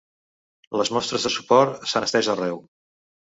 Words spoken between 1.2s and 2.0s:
de suport